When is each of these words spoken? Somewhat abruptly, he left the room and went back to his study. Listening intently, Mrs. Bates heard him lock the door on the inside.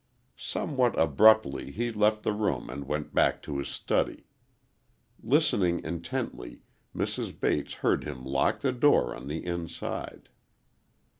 Somewhat 0.35 0.97
abruptly, 0.99 1.69
he 1.69 1.91
left 1.91 2.23
the 2.23 2.33
room 2.33 2.71
and 2.71 2.87
went 2.87 3.13
back 3.13 3.39
to 3.43 3.59
his 3.59 3.67
study. 3.67 4.25
Listening 5.21 5.79
intently, 5.83 6.63
Mrs. 6.95 7.39
Bates 7.39 7.73
heard 7.85 8.03
him 8.03 8.25
lock 8.25 8.61
the 8.61 8.71
door 8.71 9.15
on 9.15 9.27
the 9.27 9.45
inside. 9.45 10.29